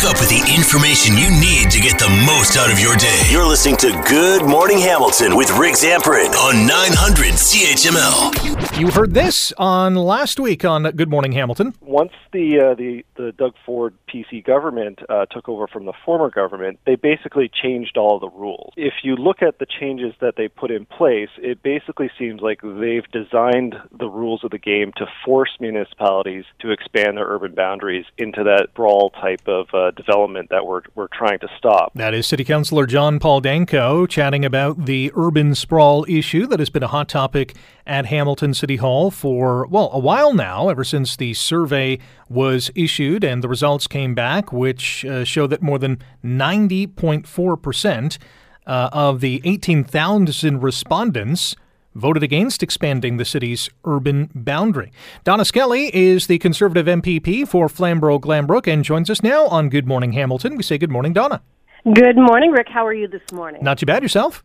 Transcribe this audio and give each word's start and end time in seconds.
Wake 0.00 0.14
up 0.14 0.20
with 0.20 0.30
the 0.30 0.54
information 0.56 1.18
you 1.18 1.28
need 1.28 1.70
to 1.70 1.78
get 1.78 1.98
the 1.98 2.08
most 2.24 2.56
out 2.56 2.72
of 2.72 2.80
your 2.80 2.96
day. 2.96 3.20
You're 3.30 3.46
listening 3.46 3.76
to 3.78 4.02
Good 4.08 4.46
Morning 4.46 4.78
Hamilton 4.78 5.36
with 5.36 5.50
Rick 5.58 5.74
Zamperin 5.74 6.32
on 6.36 6.66
900 6.66 7.34
CHML. 7.34 8.78
You 8.80 8.90
heard 8.90 9.12
this 9.12 9.52
on 9.58 9.96
last 9.96 10.40
week 10.40 10.64
on 10.64 10.84
Good 10.84 11.10
Morning 11.10 11.32
Hamilton. 11.32 11.74
Once 11.82 12.12
the 12.32 12.60
uh, 12.60 12.74
the 12.76 13.04
the 13.16 13.32
Doug 13.32 13.52
Ford 13.66 13.94
PC 14.08 14.42
government 14.42 15.00
uh, 15.10 15.26
took 15.26 15.48
over 15.50 15.66
from 15.66 15.84
the 15.84 15.92
former 16.04 16.30
government, 16.30 16.78
they 16.86 16.94
basically 16.94 17.50
changed 17.62 17.98
all 17.98 18.18
the 18.18 18.30
rules. 18.30 18.72
If 18.78 18.94
you 19.02 19.16
look 19.16 19.42
at 19.42 19.58
the 19.58 19.66
changes 19.66 20.14
that 20.20 20.36
they 20.36 20.48
put 20.48 20.70
in 20.70 20.86
place, 20.86 21.28
it 21.36 21.62
basically 21.62 22.10
seems 22.18 22.40
like 22.40 22.60
they've 22.62 23.06
designed 23.12 23.76
the 23.98 24.08
rules 24.08 24.44
of 24.44 24.50
the 24.50 24.58
game 24.58 24.92
to 24.96 25.06
force 25.24 25.50
municipalities 25.60 26.44
to 26.60 26.70
expand 26.70 27.18
their 27.18 27.26
urban 27.26 27.54
boundaries 27.54 28.06
into 28.16 28.44
that 28.44 28.68
brawl 28.74 29.10
type 29.10 29.46
of 29.46 29.68
uh, 29.74 29.89
development 29.92 30.48
that 30.50 30.66
we're, 30.66 30.82
we're 30.94 31.08
trying 31.08 31.38
to 31.40 31.48
stop. 31.58 31.92
That 31.94 32.14
is 32.14 32.26
City 32.26 32.44
Councilor 32.44 32.86
John 32.86 33.18
Paul 33.18 33.40
Danko 33.40 34.06
chatting 34.06 34.44
about 34.44 34.86
the 34.86 35.12
urban 35.14 35.54
sprawl 35.54 36.04
issue 36.08 36.46
that 36.46 36.58
has 36.58 36.70
been 36.70 36.82
a 36.82 36.88
hot 36.88 37.08
topic 37.08 37.54
at 37.86 38.06
Hamilton 38.06 38.54
City 38.54 38.76
Hall 38.76 39.10
for, 39.10 39.66
well, 39.66 39.90
a 39.92 39.98
while 39.98 40.32
now, 40.34 40.68
ever 40.68 40.84
since 40.84 41.16
the 41.16 41.34
survey 41.34 41.98
was 42.28 42.70
issued 42.74 43.24
and 43.24 43.42
the 43.42 43.48
results 43.48 43.86
came 43.86 44.14
back, 44.14 44.52
which 44.52 45.04
uh, 45.04 45.24
show 45.24 45.46
that 45.46 45.62
more 45.62 45.78
than 45.78 45.98
90.4% 46.24 48.18
uh, 48.66 48.90
of 48.92 49.20
the 49.20 49.40
18,000 49.44 50.62
respondents 50.62 51.56
voted 51.94 52.22
against 52.22 52.62
expanding 52.62 53.16
the 53.16 53.24
city's 53.24 53.70
urban 53.84 54.30
boundary. 54.34 54.92
Donna 55.24 55.44
Skelly 55.44 55.94
is 55.94 56.26
the 56.26 56.38
Conservative 56.38 56.86
MPP 56.86 57.48
for 57.48 57.68
Flamborough 57.68 58.18
Glanbrook 58.18 58.66
and 58.66 58.84
joins 58.84 59.10
us 59.10 59.22
now 59.22 59.46
on 59.46 59.68
Good 59.68 59.86
Morning 59.86 60.12
Hamilton. 60.12 60.56
We 60.56 60.62
say 60.62 60.78
good 60.78 60.90
morning, 60.90 61.12
Donna. 61.12 61.42
Good 61.84 62.16
morning, 62.16 62.50
Rick. 62.50 62.68
How 62.68 62.86
are 62.86 62.92
you 62.92 63.08
this 63.08 63.32
morning? 63.32 63.62
Not 63.64 63.78
too 63.78 63.86
bad 63.86 64.02
yourself. 64.02 64.44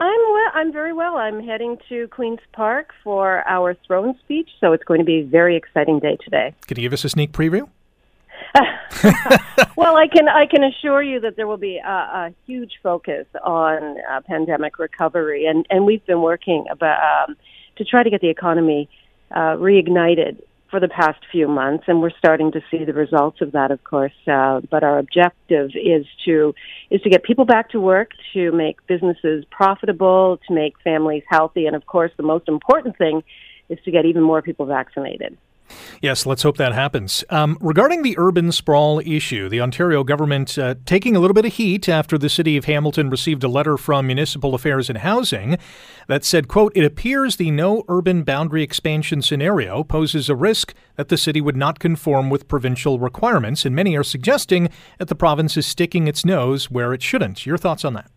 I'm 0.00 0.08
well. 0.08 0.50
I'm 0.54 0.72
very 0.72 0.92
well. 0.92 1.16
I'm 1.16 1.44
heading 1.44 1.76
to 1.88 2.08
Queens 2.08 2.38
Park 2.52 2.92
for 3.02 3.46
our 3.48 3.74
throne 3.86 4.16
speech, 4.20 4.48
so 4.60 4.72
it's 4.72 4.84
going 4.84 5.00
to 5.00 5.04
be 5.04 5.20
a 5.20 5.24
very 5.24 5.56
exciting 5.56 5.98
day 5.98 6.16
today. 6.22 6.54
Can 6.66 6.76
you 6.76 6.82
give 6.82 6.92
us 6.92 7.04
a 7.04 7.08
sneak 7.08 7.32
preview? 7.32 7.68
well, 9.88 9.96
I 9.96 10.06
can 10.06 10.28
I 10.28 10.46
can 10.46 10.62
assure 10.64 11.02
you 11.02 11.20
that 11.20 11.36
there 11.36 11.46
will 11.46 11.56
be 11.56 11.78
a, 11.78 11.88
a 11.88 12.34
huge 12.46 12.72
focus 12.82 13.26
on 13.42 13.96
uh, 14.10 14.20
pandemic 14.26 14.78
recovery, 14.78 15.46
and 15.46 15.66
and 15.70 15.86
we've 15.86 16.04
been 16.04 16.20
working 16.20 16.66
about 16.70 17.28
um, 17.28 17.36
to 17.76 17.84
try 17.84 18.02
to 18.02 18.10
get 18.10 18.20
the 18.20 18.28
economy 18.28 18.88
uh, 19.30 19.56
reignited 19.56 20.42
for 20.70 20.80
the 20.80 20.88
past 20.88 21.18
few 21.32 21.48
months, 21.48 21.84
and 21.86 22.02
we're 22.02 22.16
starting 22.18 22.52
to 22.52 22.60
see 22.70 22.84
the 22.84 22.92
results 22.92 23.40
of 23.40 23.52
that, 23.52 23.70
of 23.70 23.82
course. 23.84 24.12
Uh, 24.26 24.60
but 24.70 24.84
our 24.84 24.98
objective 24.98 25.70
is 25.74 26.04
to 26.26 26.54
is 26.90 27.00
to 27.00 27.08
get 27.08 27.22
people 27.22 27.46
back 27.46 27.70
to 27.70 27.80
work, 27.80 28.10
to 28.34 28.52
make 28.52 28.86
businesses 28.86 29.46
profitable, 29.50 30.38
to 30.46 30.54
make 30.54 30.74
families 30.84 31.22
healthy, 31.28 31.64
and 31.66 31.74
of 31.74 31.86
course, 31.86 32.12
the 32.18 32.22
most 32.22 32.46
important 32.46 32.98
thing 32.98 33.22
is 33.70 33.78
to 33.86 33.90
get 33.90 34.04
even 34.04 34.22
more 34.22 34.42
people 34.42 34.66
vaccinated. 34.66 35.36
Yes, 36.00 36.26
let's 36.26 36.42
hope 36.42 36.56
that 36.56 36.72
happens. 36.72 37.24
Um, 37.30 37.58
regarding 37.60 38.02
the 38.02 38.14
urban 38.18 38.52
sprawl 38.52 39.00
issue, 39.00 39.48
the 39.48 39.60
Ontario 39.60 40.04
government 40.04 40.58
uh, 40.58 40.76
taking 40.86 41.16
a 41.16 41.20
little 41.20 41.34
bit 41.34 41.44
of 41.44 41.54
heat 41.54 41.88
after 41.88 42.16
the 42.16 42.28
city 42.28 42.56
of 42.56 42.66
Hamilton 42.66 43.10
received 43.10 43.44
a 43.44 43.48
letter 43.48 43.76
from 43.76 44.06
Municipal 44.06 44.54
Affairs 44.54 44.88
and 44.88 44.98
Housing 44.98 45.58
that 46.06 46.24
said, 46.24 46.48
quote, 46.48 46.72
it 46.74 46.84
appears 46.84 47.36
the 47.36 47.50
no 47.50 47.84
urban 47.88 48.22
boundary 48.22 48.62
expansion 48.62 49.22
scenario 49.22 49.84
poses 49.84 50.28
a 50.28 50.34
risk 50.34 50.74
that 50.96 51.08
the 51.08 51.16
city 51.16 51.40
would 51.40 51.56
not 51.56 51.78
conform 51.78 52.30
with 52.30 52.48
provincial 52.48 52.98
requirements, 52.98 53.64
and 53.64 53.74
many 53.74 53.96
are 53.96 54.04
suggesting 54.04 54.68
that 54.98 55.08
the 55.08 55.14
province 55.14 55.56
is 55.56 55.66
sticking 55.66 56.06
its 56.06 56.24
nose 56.24 56.70
where 56.70 56.92
it 56.92 57.02
shouldn't. 57.02 57.46
Your 57.46 57.58
thoughts 57.58 57.84
on 57.84 57.94
that? 57.94 58.10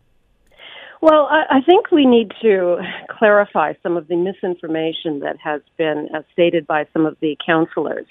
Well, 1.01 1.27
I, 1.31 1.57
I 1.57 1.61
think 1.65 1.89
we 1.89 2.05
need 2.05 2.31
to 2.43 2.77
clarify 3.09 3.73
some 3.81 3.97
of 3.97 4.07
the 4.07 4.15
misinformation 4.15 5.19
that 5.21 5.37
has 5.43 5.61
been 5.75 6.09
uh, 6.15 6.21
stated 6.31 6.67
by 6.67 6.85
some 6.93 7.07
of 7.07 7.17
the 7.21 7.35
counselors. 7.43 8.05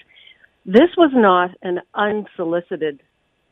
This 0.65 0.89
was 0.97 1.11
not 1.13 1.51
an 1.63 1.79
unsolicited 1.95 3.01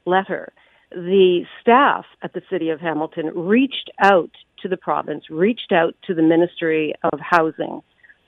letter. 0.06 0.52
The 0.92 1.46
staff 1.62 2.06
at 2.22 2.34
the 2.34 2.42
City 2.50 2.70
of 2.70 2.82
Hamilton 2.82 3.28
reached 3.28 3.90
out 4.04 4.32
to 4.62 4.68
the 4.68 4.76
province, 4.76 5.24
reached 5.30 5.72
out 5.72 5.96
to 6.08 6.14
the 6.14 6.22
Ministry 6.22 6.94
of 7.04 7.20
Housing, 7.22 7.82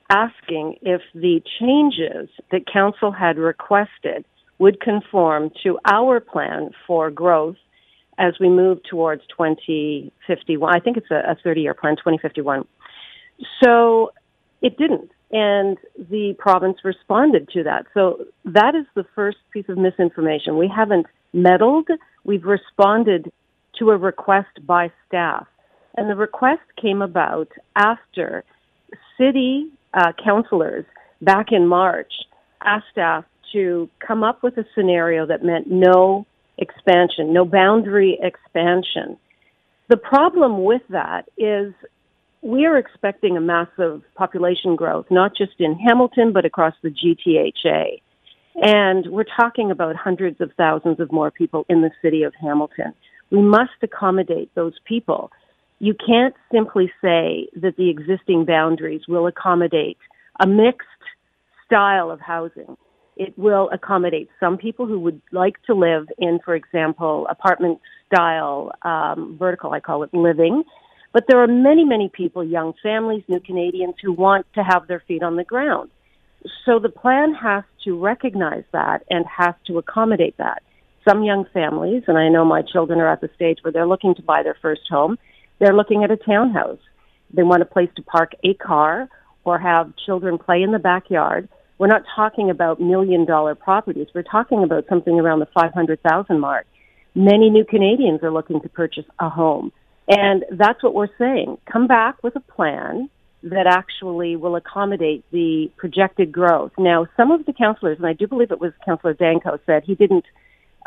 asking 0.08 0.76
if 0.80 1.02
the 1.14 1.42
changes 1.60 2.30
that 2.50 2.72
Council 2.72 3.12
had 3.12 3.36
requested 3.36 4.24
would 4.58 4.80
conform 4.80 5.50
to 5.62 5.78
our 5.84 6.20
plan 6.20 6.70
for 6.86 7.10
growth 7.10 7.56
as 8.18 8.34
we 8.40 8.48
move 8.48 8.78
towards 8.88 9.22
2051. 9.28 10.74
I 10.74 10.80
think 10.80 10.96
it's 10.96 11.10
a, 11.10 11.32
a 11.32 11.36
30 11.42 11.60
year 11.60 11.74
plan, 11.74 11.96
2051. 11.96 12.66
So 13.62 14.12
it 14.60 14.76
didn't. 14.76 15.10
And 15.30 15.78
the 15.96 16.34
province 16.38 16.78
responded 16.84 17.48
to 17.50 17.62
that. 17.62 17.86
So 17.94 18.26
that 18.44 18.74
is 18.74 18.84
the 18.94 19.04
first 19.14 19.38
piece 19.50 19.64
of 19.68 19.78
misinformation. 19.78 20.58
We 20.58 20.68
haven't 20.74 21.06
meddled. 21.32 21.88
We've 22.24 22.44
responded 22.44 23.32
to 23.78 23.90
a 23.90 23.96
request 23.96 24.66
by 24.66 24.92
staff. 25.08 25.46
And 25.96 26.10
the 26.10 26.16
request 26.16 26.62
came 26.80 27.00
about 27.00 27.48
after 27.76 28.44
city 29.18 29.70
uh, 29.94 30.12
councilors 30.22 30.84
back 31.22 31.46
in 31.50 31.66
March 31.66 32.12
asked 32.64 32.86
staff 32.92 33.24
to 33.52 33.88
come 34.06 34.22
up 34.22 34.42
with 34.42 34.56
a 34.56 34.64
scenario 34.74 35.26
that 35.26 35.44
meant 35.44 35.70
no 35.70 36.26
expansion, 36.58 37.32
no 37.32 37.44
boundary 37.44 38.18
expansion. 38.20 39.16
The 39.88 39.96
problem 39.96 40.64
with 40.64 40.82
that 40.90 41.28
is 41.36 41.74
we 42.42 42.66
are 42.66 42.76
expecting 42.76 43.36
a 43.36 43.40
massive 43.40 44.02
population 44.14 44.76
growth, 44.76 45.06
not 45.10 45.36
just 45.36 45.52
in 45.58 45.78
Hamilton, 45.78 46.32
but 46.32 46.44
across 46.44 46.74
the 46.82 46.90
GTHA. 46.90 48.00
And 48.56 49.06
we're 49.06 49.24
talking 49.24 49.70
about 49.70 49.96
hundreds 49.96 50.40
of 50.40 50.50
thousands 50.56 51.00
of 51.00 51.10
more 51.10 51.30
people 51.30 51.64
in 51.68 51.80
the 51.80 51.90
city 52.02 52.22
of 52.22 52.34
Hamilton. 52.40 52.92
We 53.30 53.40
must 53.40 53.70
accommodate 53.82 54.54
those 54.54 54.74
people. 54.84 55.30
You 55.78 55.94
can't 55.94 56.34
simply 56.52 56.92
say 57.00 57.48
that 57.56 57.76
the 57.76 57.88
existing 57.88 58.44
boundaries 58.44 59.02
will 59.08 59.26
accommodate 59.26 59.98
a 60.40 60.46
mixed 60.46 60.86
style 61.64 62.10
of 62.10 62.20
housing. 62.20 62.76
It 63.16 63.36
will 63.38 63.68
accommodate 63.72 64.30
some 64.40 64.56
people 64.56 64.86
who 64.86 64.98
would 65.00 65.20
like 65.32 65.62
to 65.64 65.74
live 65.74 66.08
in, 66.18 66.38
for 66.44 66.54
example, 66.54 67.26
apartment 67.28 67.78
style, 68.06 68.72
um, 68.82 69.36
vertical, 69.38 69.72
I 69.72 69.80
call 69.80 70.02
it 70.02 70.14
living. 70.14 70.64
But 71.12 71.24
there 71.28 71.42
are 71.42 71.46
many, 71.46 71.84
many 71.84 72.08
people, 72.08 72.42
young 72.42 72.72
families, 72.82 73.22
new 73.28 73.40
Canadians, 73.40 73.96
who 74.02 74.12
want 74.12 74.46
to 74.54 74.62
have 74.62 74.86
their 74.86 75.02
feet 75.06 75.22
on 75.22 75.36
the 75.36 75.44
ground. 75.44 75.90
So 76.64 76.78
the 76.78 76.88
plan 76.88 77.34
has 77.34 77.64
to 77.84 77.98
recognize 77.98 78.64
that 78.72 79.04
and 79.10 79.26
has 79.26 79.54
to 79.66 79.78
accommodate 79.78 80.36
that. 80.38 80.62
Some 81.06 81.22
young 81.22 81.44
families, 81.52 82.04
and 82.06 82.16
I 82.16 82.28
know 82.28 82.44
my 82.44 82.62
children 82.62 82.98
are 83.00 83.12
at 83.12 83.20
the 83.20 83.30
stage 83.34 83.58
where 83.62 83.72
they're 83.72 83.86
looking 83.86 84.14
to 84.14 84.22
buy 84.22 84.42
their 84.42 84.56
first 84.62 84.82
home, 84.88 85.18
they're 85.58 85.74
looking 85.74 86.02
at 86.02 86.10
a 86.10 86.16
townhouse. 86.16 86.78
They 87.32 87.42
want 87.42 87.62
a 87.62 87.66
place 87.66 87.90
to 87.96 88.02
park 88.02 88.32
a 88.42 88.54
car 88.54 89.08
or 89.44 89.58
have 89.58 89.92
children 90.06 90.38
play 90.38 90.62
in 90.62 90.72
the 90.72 90.78
backyard 90.78 91.48
we're 91.78 91.88
not 91.88 92.02
talking 92.14 92.50
about 92.50 92.80
million 92.80 93.24
dollar 93.24 93.54
properties. 93.54 94.08
We're 94.14 94.22
talking 94.22 94.62
about 94.62 94.86
something 94.88 95.18
around 95.18 95.40
the 95.40 95.46
500,000 95.46 96.40
mark. 96.40 96.66
Many 97.14 97.50
new 97.50 97.64
Canadians 97.64 98.22
are 98.22 98.32
looking 98.32 98.60
to 98.60 98.68
purchase 98.68 99.04
a 99.18 99.28
home. 99.28 99.72
And 100.08 100.44
that's 100.50 100.82
what 100.82 100.94
we're 100.94 101.16
saying. 101.18 101.58
Come 101.70 101.86
back 101.86 102.22
with 102.22 102.36
a 102.36 102.40
plan 102.40 103.08
that 103.44 103.66
actually 103.66 104.36
will 104.36 104.56
accommodate 104.56 105.24
the 105.32 105.70
projected 105.76 106.30
growth. 106.30 106.72
Now, 106.78 107.06
some 107.16 107.30
of 107.30 107.44
the 107.44 107.52
councillors, 107.52 107.98
and 107.98 108.06
I 108.06 108.12
do 108.12 108.26
believe 108.26 108.50
it 108.50 108.60
was 108.60 108.72
Councillor 108.84 109.14
Danko, 109.14 109.58
said 109.66 109.82
he 109.84 109.94
didn't 109.94 110.24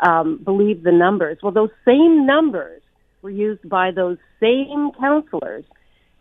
um, 0.00 0.40
believe 0.42 0.82
the 0.82 0.92
numbers. 0.92 1.38
Well, 1.42 1.52
those 1.52 1.70
same 1.84 2.26
numbers 2.26 2.82
were 3.22 3.30
used 3.30 3.68
by 3.68 3.90
those 3.90 4.18
same 4.40 4.90
councillors 4.98 5.64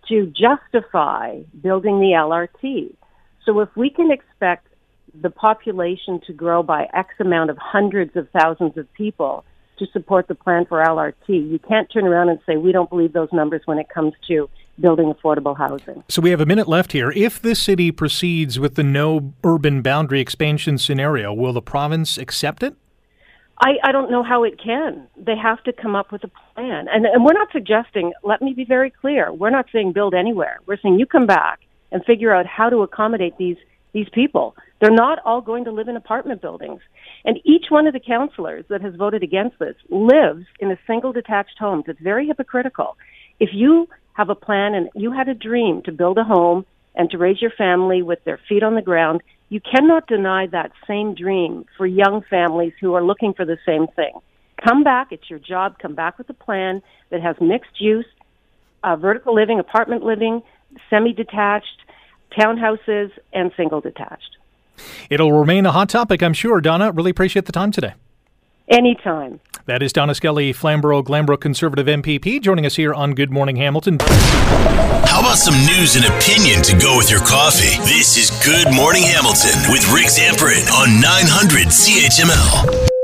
to 0.10 0.28
justify 0.28 1.42
building 1.62 2.00
the 2.00 2.14
LRT. 2.16 2.96
So 3.46 3.60
if 3.60 3.70
we 3.76 3.90
can 3.90 4.12
expect 4.12 4.68
the 5.22 5.30
population 5.30 6.20
to 6.28 6.34
grow 6.34 6.64
by 6.64 6.88
X 6.94 7.14
amount 7.20 7.50
of 7.50 7.58
hundreds 7.58 8.16
of 8.16 8.28
thousands 8.32 8.78
of 8.78 8.92
people 8.94 9.46
to 9.78 9.86
support 9.88 10.28
the 10.28 10.36
plan 10.36 10.66
for 10.66 10.84
LRT, 10.84 11.28
you 11.28 11.60
can't 11.68 11.90
turn 11.92 12.06
around 12.06 12.30
and 12.30 12.40
say 12.46 12.58
we 12.58 12.72
don't 12.72 12.90
believe 12.90 13.14
those 13.14 13.30
numbers 13.32 13.62
when 13.66 13.78
it 13.78 13.88
comes 13.90 14.14
to 14.28 14.50
building 14.80 15.14
affordable 15.14 15.56
housing. 15.58 16.04
So 16.10 16.22
we 16.22 16.32
have 16.32 16.42
a 16.42 16.46
minute 16.46 16.68
left 16.68 16.92
here. 16.92 17.12
If 17.12 17.42
the 17.42 17.56
city 17.56 17.92
proceeds 17.92 18.60
with 18.60 18.76
the 18.76 18.84
no 18.84 19.34
urban 19.44 19.82
boundary 19.82 20.20
expansion 20.20 20.78
scenario, 20.78 21.34
will 21.34 21.54
the 21.54 21.62
province 21.62 22.18
accept 22.18 22.64
it? 22.64 22.76
I, 23.62 23.76
I 23.84 23.92
don't 23.94 24.12
know 24.12 24.22
how 24.22 24.44
it 24.44 24.60
can. 24.62 25.08
They 25.16 25.38
have 25.38 25.64
to 25.64 25.72
come 25.72 25.96
up 25.96 26.12
with 26.12 26.26
a 26.26 26.32
plan. 26.54 26.88
And, 26.92 27.06
and 27.06 27.24
we're 27.24 27.34
not 27.34 27.48
suggesting, 27.54 28.12
let 28.24 28.42
me 28.42 28.54
be 28.54 28.66
very 28.66 28.90
clear, 28.90 29.32
we're 29.32 29.50
not 29.50 29.68
saying 29.72 29.94
build 29.94 30.14
anywhere. 30.14 30.60
We're 30.66 30.78
saying 30.78 31.00
you 31.00 31.06
come 31.06 31.26
back 31.26 31.62
and 31.96 32.04
figure 32.04 32.36
out 32.36 32.46
how 32.46 32.70
to 32.70 32.84
accommodate 32.84 33.38
these 33.38 33.56
these 33.94 34.10
people. 34.12 34.54
They're 34.82 34.92
not 34.92 35.20
all 35.24 35.40
going 35.40 35.64
to 35.64 35.72
live 35.72 35.88
in 35.88 35.96
apartment 35.96 36.42
buildings. 36.42 36.82
And 37.24 37.40
each 37.46 37.68
one 37.70 37.88
of 37.88 37.94
the 37.94 38.02
councillors 38.02 38.66
that 38.68 38.82
has 38.82 38.94
voted 38.96 39.24
against 39.24 39.58
this 39.60 39.78
lives 39.90 40.46
in 40.60 40.70
a 40.70 40.78
single 40.86 41.14
detached 41.14 41.58
home. 41.58 41.84
It's 41.88 41.98
very 42.02 42.28
hypocritical. 42.28 42.98
If 43.40 43.52
you 43.54 43.88
have 44.12 44.30
a 44.30 44.36
plan 44.36 44.74
and 44.74 44.90
you 44.94 45.14
had 45.14 45.30
a 45.30 45.34
dream 45.34 45.82
to 45.84 45.94
build 45.94 46.18
a 46.18 46.26
home 46.26 46.66
and 46.96 47.10
to 47.12 47.18
raise 47.18 47.42
your 47.42 47.52
family 47.52 48.02
with 48.02 48.22
their 48.26 48.42
feet 48.50 48.64
on 48.64 48.76
the 48.76 48.82
ground, 48.82 49.22
you 49.48 49.62
cannot 49.62 50.08
deny 50.08 50.48
that 50.48 50.74
same 50.86 51.16
dream 51.16 51.64
for 51.78 51.88
young 51.88 52.24
families 52.30 52.74
who 52.82 52.94
are 52.96 53.04
looking 53.06 53.34
for 53.34 53.46
the 53.46 53.58
same 53.66 53.88
thing. 53.96 54.20
Come 54.68 54.84
back, 54.84 55.14
it's 55.14 55.30
your 55.30 55.40
job. 55.40 55.80
Come 55.82 55.96
back 55.96 56.18
with 56.18 56.30
a 56.30 56.34
plan 56.34 56.82
that 57.12 57.22
has 57.22 57.38
mixed 57.40 57.80
use, 57.80 58.06
uh, 58.84 58.98
vertical 58.98 59.34
living, 59.34 59.60
apartment 59.60 60.04
living, 60.04 60.42
semi 60.90 61.14
detached, 61.14 61.85
townhouses, 62.32 63.12
and 63.34 63.52
single 63.58 63.82
detached. 63.82 64.38
It'll 65.10 65.32
remain 65.32 65.66
a 65.66 65.72
hot 65.72 65.90
topic, 65.90 66.22
I'm 66.22 66.34
sure. 66.34 66.62
Donna, 66.62 66.92
really 66.92 67.12
appreciate 67.12 67.46
the 67.46 67.52
time 67.52 67.72
today. 67.72 67.94
Anytime. 68.68 69.40
That 69.68 69.82
is 69.82 69.94
Donna 69.94 70.14
Skelly, 70.16 70.54
Flamborough 70.54 71.04
Glanbrook 71.04 71.40
Conservative 71.40 71.88
MPP, 71.88 72.42
joining 72.42 72.66
us 72.66 72.76
here 72.76 72.94
on 72.94 73.14
Good 73.14 73.32
Morning 73.32 73.56
Hamilton. 73.56 73.98
How 74.00 75.22
about 75.22 75.38
some 75.38 75.56
news 75.66 75.96
and 75.96 76.06
opinion 76.06 76.62
to 76.64 76.78
go 76.78 76.98
with 76.98 77.10
your 77.10 77.22
coffee? 77.22 77.78
This 77.84 78.18
is 78.18 78.32
Good 78.44 78.74
Morning 78.76 79.04
Hamilton 79.04 79.72
with 79.72 79.88
Rick 79.94 80.08
Zamperin 80.08 80.70
on 80.72 81.00
900 81.00 81.68
CHML. 81.68 82.95